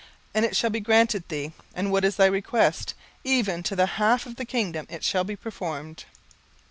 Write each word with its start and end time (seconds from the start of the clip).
and 0.33 0.43
it 0.45 0.55
shall 0.55 0.71
be 0.71 0.79
granted 0.79 1.29
thee: 1.29 1.53
and 1.75 1.91
what 1.91 2.03
is 2.03 2.15
thy 2.15 2.25
request? 2.25 2.95
even 3.23 3.61
to 3.61 3.75
the 3.75 3.85
half 4.01 4.25
of 4.25 4.35
the 4.35 4.45
kingdom 4.45 4.87
it 4.89 5.03
shall 5.03 5.23
be 5.23 5.35
performed. 5.35 6.05